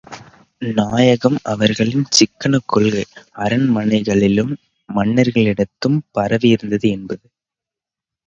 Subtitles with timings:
[0.75, 3.03] நாயகம் அவர்களின் சிக்கனக் கொள்கை,
[3.37, 4.53] அரண்மனைகளிலும்
[4.89, 7.25] மன்னர்களிடத்தும் பரவியிருந்தது என்பது!